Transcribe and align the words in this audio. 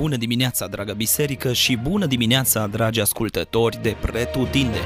Bună 0.00 0.16
dimineața, 0.16 0.66
dragă 0.66 0.92
biserică, 0.92 1.52
și 1.52 1.76
bună 1.76 2.06
dimineața, 2.06 2.66
dragi 2.66 3.00
ascultători 3.00 3.82
de 3.82 3.96
Pretutindeni! 4.00 4.84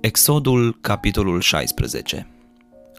Exodul, 0.00 0.78
capitolul 0.80 1.40
16 1.40 2.35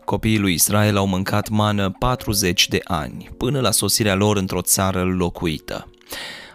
Copiii 0.08 0.38
lui 0.38 0.54
Israel 0.54 0.98
au 0.98 1.08
mâncat 1.08 1.50
mană 1.50 1.90
40 2.00 2.68
de 2.68 2.80
ani, 2.84 3.30
până 3.38 3.60
la 3.60 3.72
sosirea 3.72 4.16
lor 4.16 4.38
într-o 4.38 4.62
țară 4.62 5.04
locuită. 5.04 5.88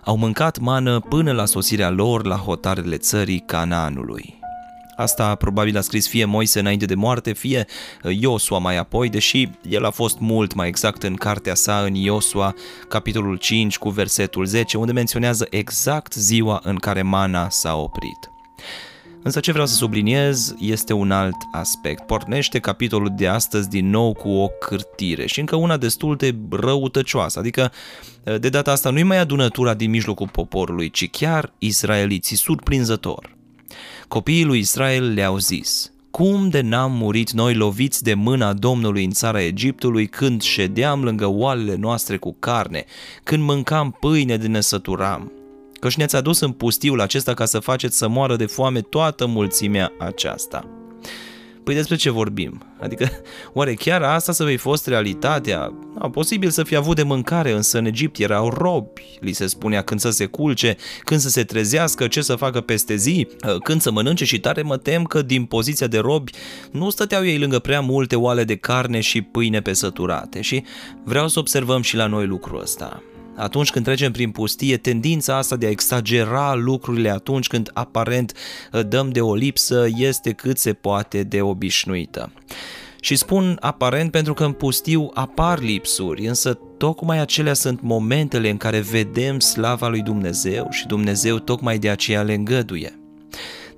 Au 0.05 0.17
mâncat 0.17 0.59
mană 0.59 1.01
până 1.01 1.33
la 1.33 1.45
sosirea 1.45 1.91
lor 1.91 2.27
la 2.27 2.37
hotarele 2.37 2.97
țării 2.97 3.43
Canaanului. 3.47 4.39
Asta 4.97 5.35
probabil 5.35 5.77
a 5.77 5.81
scris 5.81 6.09
fie 6.09 6.25
Moise 6.25 6.59
înainte 6.59 6.85
de 6.85 6.95
moarte, 6.95 7.33
fie 7.33 7.67
Iosua 8.03 8.59
mai 8.59 8.77
apoi, 8.77 9.09
deși 9.09 9.51
el 9.69 9.85
a 9.85 9.91
fost 9.91 10.19
mult 10.19 10.55
mai 10.55 10.69
exact 10.69 11.03
în 11.03 11.15
cartea 11.15 11.55
sa 11.55 11.81
în 11.81 11.95
Iosua, 11.95 12.55
capitolul 12.89 13.37
5 13.37 13.79
cu 13.79 13.89
versetul 13.89 14.45
10, 14.45 14.77
unde 14.77 14.93
menționează 14.93 15.47
exact 15.51 16.15
ziua 16.15 16.61
în 16.65 16.77
care 16.77 17.03
mana 17.03 17.49
s-a 17.49 17.77
oprit. 17.77 18.31
Însă 19.25 19.41
ce 19.41 19.53
vreau 19.53 19.67
să 19.67 19.75
subliniez 19.75 20.55
este 20.59 20.93
un 20.93 21.11
alt 21.11 21.37
aspect. 21.53 22.07
Pornește 22.07 22.59
capitolul 22.59 23.13
de 23.17 23.27
astăzi 23.27 23.69
din 23.69 23.91
nou 23.91 24.13
cu 24.13 24.29
o 24.29 24.49
cârtire 24.49 25.27
și 25.27 25.41
încă 25.41 25.57
una 25.57 25.77
destul 25.77 26.17
de 26.17 26.35
răutăcioasă, 26.51 27.39
adică 27.39 27.73
de 28.41 28.49
data 28.49 28.71
asta 28.71 28.91
nu-i 28.91 29.03
mai 29.03 29.19
adunătura 29.19 29.75
din 29.75 29.91
mijlocul 29.91 30.29
poporului, 30.29 30.91
ci 30.91 31.11
chiar 31.11 31.53
israeliții, 31.59 32.37
surprinzător. 32.37 33.37
Copiii 34.09 34.45
lui 34.45 34.59
Israel 34.59 35.13
le-au 35.13 35.39
zis, 35.39 35.93
cum 36.11 36.49
de 36.49 36.61
n-am 36.61 36.93
murit 36.93 37.31
noi 37.31 37.55
loviți 37.55 38.03
de 38.03 38.15
mâna 38.15 38.53
Domnului 38.53 39.05
în 39.05 39.11
țara 39.11 39.43
Egiptului 39.43 40.07
când 40.07 40.43
ședeam 40.43 41.05
lângă 41.05 41.27
oalele 41.27 41.77
noastre 41.77 42.17
cu 42.17 42.37
carne, 42.39 42.85
când 43.23 43.43
mâncam 43.43 43.97
pâine 44.01 44.37
de 44.37 44.47
nesăturam? 44.47 45.33
Căci 45.83 45.97
ne-ați 45.97 46.17
adus 46.17 46.41
în 46.41 46.53
pustiul 46.53 47.01
acesta 47.01 47.35
ca 47.35 47.45
să 47.45 47.59
faceți 47.59 47.97
să 47.97 48.09
moară 48.09 48.37
de 48.37 48.47
foame 48.47 48.81
toată 48.81 49.27
mulțimea 49.27 49.93
aceasta. 49.99 50.67
Păi 51.65 51.75
despre 51.75 51.97
ce 51.97 52.11
vorbim? 52.11 52.63
Adică, 52.81 53.11
oare 53.55 53.75
chiar 53.75 54.03
asta 54.03 54.33
să 54.33 54.45
vei 54.45 54.57
fost 54.57 54.87
realitatea? 54.87 55.73
A, 55.99 56.11
posibil 56.11 56.51
să 56.51 56.63
fi 56.63 56.77
avut 56.77 56.97
de 56.97 57.03
mâncare, 57.03 57.53
însă 57.53 57.79
în 57.79 57.85
Egipt 57.85 58.19
erau 58.19 58.49
robi, 58.49 59.19
li 59.21 59.33
se 59.33 59.47
spunea 59.47 59.83
când 59.83 60.01
să 60.01 60.11
se 60.11 60.27
culce, 60.27 60.77
când 61.05 61.21
să 61.21 61.29
se 61.29 61.45
trezească, 61.45 62.07
ce 62.07 62.21
să 62.21 62.37
facă 62.37 62.61
peste 62.61 62.95
zi, 62.95 63.29
când 63.65 63.81
să 63.81 63.91
mănânce 63.91 64.25
și 64.25 64.41
tare 64.41 64.63
mă 64.63 64.77
tem 64.77 65.05
că 65.05 65.23
din 65.23 65.45
poziția 65.45 65.87
de 65.87 65.99
robi 65.99 66.33
nu 66.71 66.91
stăteau 66.91 67.27
ei 67.27 67.39
lângă 67.39 67.59
prea 67.59 67.81
multe 67.81 68.17
oale 68.17 68.45
de 68.45 68.57
carne 68.57 69.01
și 69.01 69.23
pâine 69.23 69.61
pe 69.61 69.73
săturate 69.73 70.41
și 70.41 70.65
vreau 71.05 71.29
să 71.29 71.39
observăm 71.39 71.83
și 71.83 71.97
la 71.97 72.07
noi 72.07 72.27
lucrul 72.27 72.61
ăsta 72.61 73.03
atunci 73.37 73.71
când 73.71 73.85
trecem 73.85 74.13
prin 74.13 74.31
pustie, 74.31 74.77
tendința 74.77 75.37
asta 75.37 75.57
de 75.57 75.67
a 75.67 75.71
exagera 75.71 76.55
lucrurile 76.55 77.11
atunci 77.11 77.47
când 77.47 77.71
aparent 77.73 78.33
uh, 78.73 78.81
dăm 78.89 79.11
de 79.11 79.21
o 79.21 79.35
lipsă 79.35 79.87
este 79.97 80.33
cât 80.33 80.59
se 80.59 80.73
poate 80.73 81.23
de 81.23 81.41
obișnuită. 81.41 82.33
Și 83.01 83.17
spun 83.17 83.57
aparent 83.61 84.11
pentru 84.11 84.35
că 84.35 84.45
în 84.45 84.53
pustiu 84.53 85.11
apar 85.15 85.61
lipsuri, 85.61 86.27
însă 86.27 86.59
tocmai 86.77 87.19
acelea 87.19 87.55
sunt 87.55 87.81
momentele 87.81 88.51
în 88.51 88.57
care 88.57 88.81
vedem 88.81 89.39
slava 89.39 89.89
lui 89.89 90.03
Dumnezeu 90.03 90.69
și 90.71 90.87
Dumnezeu 90.87 91.39
tocmai 91.39 91.79
de 91.79 91.91
aceea 91.91 92.23
le 92.23 92.35
îngăduie. 92.35 92.97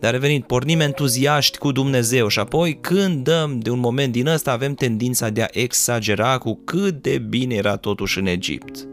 Dar 0.01 0.13
revenind, 0.13 0.43
pornim 0.43 0.81
entuziaști 0.81 1.59
cu 1.59 1.73
Dumnezeu 1.73 2.29
și 2.29 2.39
apoi 2.39 2.79
când 2.81 3.25
dăm 3.25 3.59
de 3.59 3.71
un 3.71 3.79
moment 3.79 4.13
din 4.13 4.27
ăsta 4.27 4.53
avem 4.53 4.75
tendința 4.75 5.29
de 5.29 5.43
a 5.43 5.49
exagera 5.51 6.39
cu 6.39 6.61
cât 6.65 7.03
de 7.03 7.19
bine 7.19 7.55
era 7.55 7.77
totuși 7.77 8.19
în 8.19 8.27
Egipt 8.27 8.87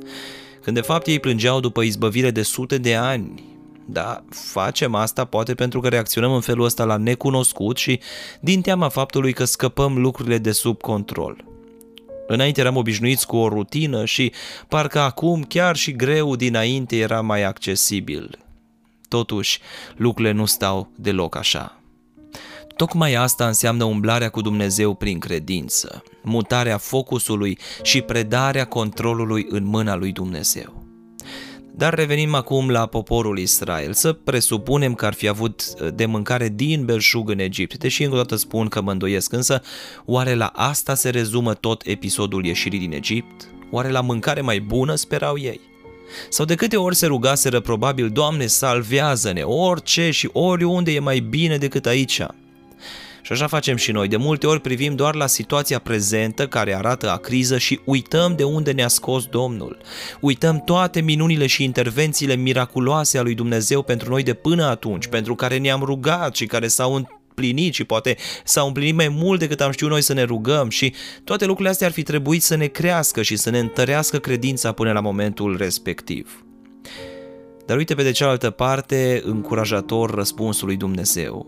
când 0.61 0.75
de 0.75 0.81
fapt 0.81 1.07
ei 1.07 1.19
plângeau 1.19 1.59
după 1.59 1.81
izbăvire 1.81 2.31
de 2.31 2.41
sute 2.41 2.77
de 2.77 2.95
ani. 2.95 3.43
Da, 3.85 4.23
facem 4.29 4.95
asta 4.95 5.25
poate 5.25 5.53
pentru 5.53 5.79
că 5.79 5.87
reacționăm 5.87 6.33
în 6.33 6.41
felul 6.41 6.65
ăsta 6.65 6.83
la 6.83 6.97
necunoscut 6.97 7.77
și 7.77 7.99
din 8.39 8.61
teama 8.61 8.89
faptului 8.89 9.33
că 9.33 9.45
scăpăm 9.45 9.97
lucrurile 9.97 10.37
de 10.37 10.51
sub 10.51 10.81
control. 10.81 11.45
Înainte 12.27 12.59
eram 12.59 12.75
obișnuiți 12.75 13.27
cu 13.27 13.35
o 13.37 13.47
rutină 13.47 14.05
și 14.05 14.31
parcă 14.67 14.99
acum 14.99 15.43
chiar 15.43 15.75
și 15.75 15.91
greu 15.91 16.35
dinainte 16.35 16.97
era 16.97 17.21
mai 17.21 17.43
accesibil. 17.43 18.39
Totuși, 19.07 19.59
lucrurile 19.95 20.33
nu 20.33 20.45
stau 20.45 20.89
deloc 20.95 21.35
așa. 21.35 21.80
Tocmai 22.81 23.13
asta 23.13 23.47
înseamnă 23.47 23.83
umblarea 23.83 24.29
cu 24.29 24.41
Dumnezeu 24.41 24.93
prin 24.93 25.19
credință, 25.19 26.03
mutarea 26.23 26.77
focusului 26.77 27.57
și 27.81 28.01
predarea 28.01 28.65
controlului 28.65 29.45
în 29.49 29.63
mâna 29.63 29.95
lui 29.95 30.11
Dumnezeu. 30.11 30.85
Dar 31.75 31.93
revenim 31.93 32.33
acum 32.33 32.69
la 32.69 32.85
poporul 32.85 33.37
Israel. 33.37 33.93
Să 33.93 34.13
presupunem 34.13 34.93
că 34.93 35.05
ar 35.05 35.13
fi 35.13 35.27
avut 35.27 35.63
uh, 35.81 35.87
de 35.93 36.05
mâncare 36.05 36.49
din 36.49 36.85
belșug 36.85 37.29
în 37.29 37.39
Egipt, 37.39 37.77
deși 37.77 38.03
încă 38.03 38.15
o 38.15 38.17
dată 38.17 38.35
spun 38.35 38.67
că 38.67 38.81
mă 38.81 38.91
îndoiesc, 38.91 39.33
însă 39.33 39.61
oare 40.05 40.33
la 40.33 40.45
asta 40.45 40.93
se 40.93 41.09
rezumă 41.09 41.53
tot 41.53 41.81
episodul 41.85 42.45
ieșirii 42.45 42.79
din 42.79 42.91
Egipt? 42.91 43.47
Oare 43.71 43.89
la 43.89 44.01
mâncare 44.01 44.41
mai 44.41 44.59
bună 44.59 44.95
sperau 44.95 45.37
ei? 45.37 45.59
Sau 46.29 46.45
de 46.45 46.55
câte 46.55 46.77
ori 46.77 46.95
se 46.95 47.05
rugaseră 47.05 47.59
probabil, 47.59 48.09
Doamne, 48.09 48.45
salvează-ne, 48.45 49.41
orice 49.41 50.11
și 50.11 50.29
oriunde 50.33 50.91
e 50.91 50.99
mai 50.99 51.19
bine 51.19 51.57
decât 51.57 51.85
aici? 51.85 52.21
Și 53.21 53.31
așa 53.31 53.47
facem 53.47 53.75
și 53.75 53.91
noi. 53.91 54.07
De 54.07 54.17
multe 54.17 54.47
ori 54.47 54.61
privim 54.61 54.95
doar 54.95 55.15
la 55.15 55.27
situația 55.27 55.79
prezentă 55.79 56.47
care 56.47 56.75
arată 56.75 57.11
a 57.11 57.17
criză 57.17 57.57
și 57.57 57.79
uităm 57.85 58.35
de 58.35 58.43
unde 58.43 58.71
ne-a 58.71 58.87
scos 58.87 59.25
Domnul. 59.25 59.77
Uităm 60.19 60.61
toate 60.65 61.01
minunile 61.01 61.47
și 61.47 61.63
intervențiile 61.63 62.35
miraculoase 62.35 63.17
a 63.17 63.21
lui 63.21 63.33
Dumnezeu 63.33 63.81
pentru 63.81 64.09
noi 64.09 64.23
de 64.23 64.33
până 64.33 64.65
atunci, 64.65 65.07
pentru 65.07 65.35
care 65.35 65.57
ne-am 65.57 65.81
rugat 65.83 66.35
și 66.35 66.45
care 66.45 66.67
s-au 66.67 66.93
împlinit 66.93 67.73
și 67.73 67.83
poate 67.83 68.17
s-au 68.43 68.67
împlinit 68.67 68.95
mai 68.95 69.07
mult 69.07 69.39
decât 69.39 69.61
am 69.61 69.71
știut 69.71 69.89
noi 69.89 70.01
să 70.01 70.13
ne 70.13 70.23
rugăm 70.23 70.69
și 70.69 70.93
toate 71.23 71.45
lucrurile 71.45 71.69
astea 71.69 71.87
ar 71.87 71.93
fi 71.93 72.03
trebuit 72.03 72.41
să 72.41 72.55
ne 72.55 72.65
crească 72.65 73.21
și 73.21 73.35
să 73.35 73.49
ne 73.49 73.59
întărească 73.59 74.17
credința 74.17 74.71
până 74.71 74.91
la 74.91 74.99
momentul 74.99 75.57
respectiv. 75.57 76.45
Dar 77.65 77.77
uite 77.77 77.95
pe 77.95 78.03
de 78.03 78.11
cealaltă 78.11 78.49
parte 78.49 79.21
încurajator 79.25 80.13
răspunsul 80.13 80.67
lui 80.67 80.77
Dumnezeu. 80.77 81.47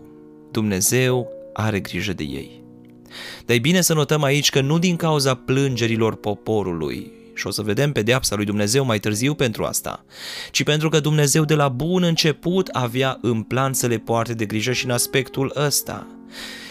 Dumnezeu 0.50 1.28
are 1.54 1.80
grijă 1.80 2.12
de 2.12 2.22
ei. 2.22 2.62
Dar 3.46 3.56
e 3.56 3.58
bine 3.58 3.80
să 3.80 3.94
notăm 3.94 4.22
aici 4.22 4.50
că 4.50 4.60
nu 4.60 4.78
din 4.78 4.96
cauza 4.96 5.34
plângerilor 5.34 6.16
poporului, 6.16 7.12
și 7.34 7.46
o 7.46 7.50
să 7.50 7.62
vedem 7.62 7.92
pedeapsa 7.92 8.36
lui 8.36 8.44
Dumnezeu 8.44 8.84
mai 8.84 8.98
târziu 8.98 9.34
pentru 9.34 9.64
asta, 9.64 10.04
ci 10.50 10.62
pentru 10.62 10.88
că 10.88 11.00
Dumnezeu 11.00 11.44
de 11.44 11.54
la 11.54 11.68
bun 11.68 12.02
început 12.02 12.68
avea 12.68 13.18
în 13.20 13.42
plan 13.42 13.72
să 13.72 13.86
le 13.86 13.98
poarte 13.98 14.34
de 14.34 14.44
grijă 14.44 14.72
și 14.72 14.84
în 14.84 14.90
aspectul 14.90 15.52
ăsta. 15.56 16.06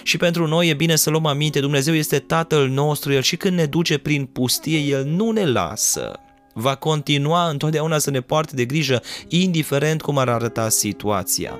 Și 0.03 0.17
pentru 0.17 0.47
noi 0.47 0.69
e 0.69 0.73
bine 0.73 0.95
să 0.95 1.09
luăm 1.09 1.25
aminte, 1.25 1.59
Dumnezeu 1.59 1.93
este 1.93 2.19
Tatăl 2.19 2.69
nostru, 2.69 3.13
El 3.13 3.21
și 3.21 3.35
când 3.35 3.57
ne 3.57 3.65
duce 3.65 3.97
prin 3.97 4.25
pustie, 4.25 4.77
El 4.79 5.05
nu 5.05 5.31
ne 5.31 5.45
lasă, 5.45 6.19
va 6.53 6.75
continua 6.75 7.49
întotdeauna 7.49 7.97
să 7.97 8.11
ne 8.11 8.21
poarte 8.21 8.55
de 8.55 8.65
grijă, 8.65 9.01
indiferent 9.27 10.01
cum 10.01 10.17
ar 10.17 10.29
arăta 10.29 10.69
situația. 10.69 11.59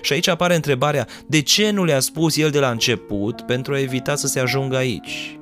Și 0.00 0.12
aici 0.12 0.28
apare 0.28 0.54
întrebarea, 0.54 1.06
de 1.26 1.42
ce 1.42 1.70
nu 1.70 1.84
le-a 1.84 2.00
spus 2.00 2.36
el 2.36 2.50
de 2.50 2.58
la 2.58 2.70
început 2.70 3.40
pentru 3.40 3.74
a 3.74 3.80
evita 3.80 4.14
să 4.14 4.26
se 4.26 4.40
ajungă 4.40 4.76
aici? 4.76 5.36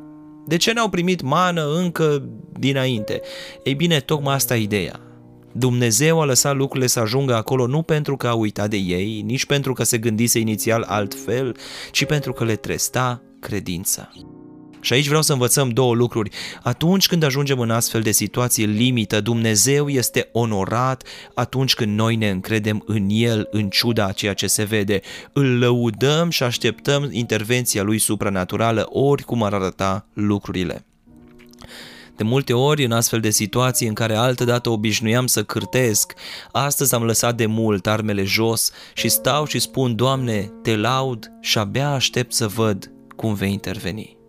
De 0.46 0.56
ce 0.56 0.72
n-au 0.72 0.88
primit 0.88 1.20
mană 1.20 1.74
încă 1.74 2.28
dinainte? 2.58 3.20
Ei 3.64 3.74
bine, 3.74 4.00
tocmai 4.00 4.34
asta 4.34 4.56
e 4.56 4.60
ideea. 4.60 5.00
Dumnezeu 5.52 6.20
a 6.20 6.24
lăsat 6.24 6.56
lucrurile 6.56 6.86
să 6.86 7.00
ajungă 7.00 7.34
acolo 7.34 7.66
nu 7.66 7.82
pentru 7.82 8.16
că 8.16 8.28
a 8.28 8.34
uitat 8.34 8.70
de 8.70 8.76
ei, 8.76 9.20
nici 9.20 9.46
pentru 9.46 9.72
că 9.72 9.82
se 9.84 9.98
gândise 9.98 10.38
inițial 10.38 10.82
altfel, 10.82 11.56
ci 11.90 12.04
pentru 12.04 12.32
că 12.32 12.44
le 12.44 12.56
tresta 12.56 13.22
credința. 13.40 14.10
Și 14.80 14.92
aici 14.92 15.06
vreau 15.06 15.22
să 15.22 15.32
învățăm 15.32 15.68
două 15.68 15.94
lucruri. 15.94 16.30
Atunci 16.62 17.06
când 17.06 17.22
ajungem 17.22 17.60
în 17.60 17.70
astfel 17.70 18.00
de 18.00 18.10
situații 18.10 18.66
limită, 18.66 19.20
Dumnezeu 19.20 19.88
este 19.88 20.28
onorat 20.32 21.02
atunci 21.34 21.74
când 21.74 21.96
noi 21.96 22.16
ne 22.16 22.28
încredem 22.28 22.82
în 22.86 23.06
El, 23.10 23.48
în 23.50 23.68
ciuda 23.68 24.06
a 24.06 24.12
ceea 24.12 24.34
ce 24.34 24.46
se 24.46 24.62
vede. 24.62 25.00
Îl 25.32 25.58
lăudăm 25.58 26.30
și 26.30 26.42
așteptăm 26.42 27.08
intervenția 27.10 27.82
Lui 27.82 27.98
supranaturală, 27.98 28.86
oricum 28.90 29.42
ar 29.42 29.54
arăta 29.54 30.06
lucrurile. 30.12 30.84
De 32.16 32.26
multe 32.26 32.52
ori, 32.52 32.84
în 32.84 32.92
astfel 32.92 33.20
de 33.20 33.30
situații 33.30 33.86
în 33.86 33.94
care 33.94 34.14
altădată 34.14 34.70
obișnuiam 34.70 35.26
să 35.26 35.42
cârtesc, 35.42 36.12
astăzi 36.52 36.94
am 36.94 37.04
lăsat 37.04 37.36
de 37.36 37.46
mult 37.46 37.86
armele 37.86 38.24
jos 38.24 38.70
și 38.94 39.08
stau 39.08 39.44
și 39.44 39.58
spun, 39.58 39.96
Doamne, 39.96 40.52
te 40.62 40.76
laud 40.76 41.32
și 41.40 41.58
abia 41.58 41.90
aștept 41.90 42.32
să 42.32 42.46
văd 42.46 42.92
cum 43.16 43.34
vei 43.34 43.52
interveni. 43.52 44.19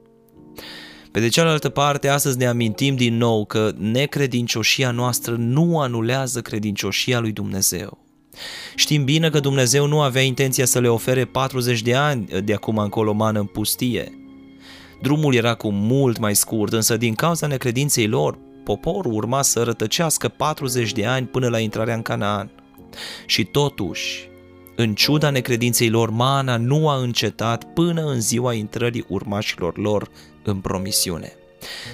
Pe 1.12 1.20
de 1.20 1.28
cealaltă 1.28 1.70
parte, 1.70 2.08
astăzi 2.08 2.38
ne 2.38 2.46
amintim 2.46 2.96
din 2.96 3.18
nou 3.18 3.46
că 3.46 3.72
necredincioșia 3.78 4.92
noastră 4.92 5.36
nu 5.38 5.80
anulează 5.80 6.42
credincioșia 6.42 7.20
lui 7.20 7.32
Dumnezeu. 7.32 7.98
Știm 8.76 9.04
bine 9.04 9.30
că 9.30 9.40
Dumnezeu 9.40 9.88
nu 9.88 10.02
avea 10.02 10.22
intenția 10.22 10.66
să 10.66 10.80
le 10.80 10.88
ofere 10.88 11.26
40 11.26 11.82
de 11.82 11.96
ani 11.96 12.26
de 12.44 12.54
acum 12.54 12.78
încolo 12.78 13.14
mană 13.14 13.40
în 13.40 13.46
pustie. 13.46 14.12
Drumul 15.02 15.36
era 15.36 15.54
cu 15.54 15.72
mult 15.72 16.18
mai 16.18 16.36
scurt, 16.36 16.74
însă 16.74 16.98
din 16.98 17.14
cauza 17.14 17.48
necredinței 17.48 18.08
lor, 18.08 18.38
poporul 18.64 19.14
urma 19.14 19.42
să 19.42 19.64
rătăcească 19.64 20.28
40 20.28 20.92
de 20.92 21.06
ani 21.06 21.28
până 21.28 21.48
la 21.48 21.60
intrarea 21.60 21.96
în 21.96 22.02
Canaan. 22.02 22.52
Și 23.26 23.44
totuși, 23.44 24.30
în 24.82 24.94
ciuda 24.94 25.30
necredinței 25.30 25.90
lor, 25.90 26.10
mana 26.10 26.58
nu 26.58 26.90
a 26.90 27.02
încetat 27.02 27.64
până 27.74 28.06
în 28.06 28.22
ziua 28.22 28.54
intrării 28.54 29.06
urmașilor 29.08 29.78
lor 29.78 30.10
în 30.44 30.58
promisiune. 30.58 31.34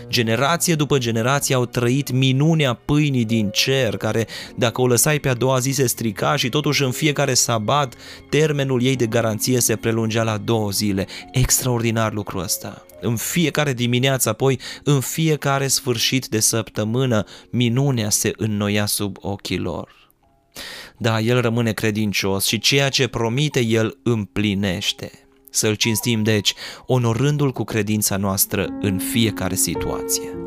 Generație 0.08 0.76
după 0.76 0.98
generație 0.98 1.56
au 1.56 1.66
trăit 1.66 2.12
minunea 2.12 2.74
pâinii 2.74 3.26
din 3.26 3.50
cer, 3.50 3.98
care 3.98 4.28
dacă 4.56 4.82
o 4.82 4.88
lăsai 4.88 5.20
pe 5.20 5.30
a 5.30 5.34
doua 5.34 5.60
zi 5.60 5.72
se 5.72 5.88
strica 5.88 6.36
și 6.36 6.50
totuși 6.50 6.84
în 6.84 6.92
fiecare 6.92 7.34
sabat 7.34 7.96
termenul 8.30 8.84
ei 8.84 8.96
de 8.96 9.06
garanție 9.06 9.60
se 9.60 9.76
prelungea 9.76 10.24
la 10.24 10.38
două 10.38 10.70
zile. 10.70 11.08
Extraordinar 11.32 12.14
lucrul 12.14 12.42
ăsta. 12.42 12.86
În 13.02 13.16
fiecare 13.16 13.74
dimineață, 13.74 14.30
apoi 14.30 14.60
în 14.84 15.00
fiecare 15.00 15.68
sfârșit 15.68 16.28
de 16.28 16.40
săptămână, 16.40 17.24
minunea 17.50 18.10
se 18.10 18.34
înnoia 18.38 18.86
sub 18.86 19.18
ochii 19.22 19.58
lor. 19.58 20.07
Da, 20.98 21.20
el 21.20 21.42
rămâne 21.42 21.72
credincios 21.72 22.46
și 22.46 22.60
ceea 22.60 22.90
ce 22.90 23.08
promite 23.08 23.60
el 23.60 23.98
împlinește. 24.04 25.12
Să-l 25.50 25.76
cinstim, 25.76 26.24
deci, 26.24 26.54
onorându-l 26.86 27.52
cu 27.52 27.64
credința 27.64 28.18
noastră 28.18 28.68
în 28.82 28.98
fiecare 28.98 29.56
situație. 29.56 30.47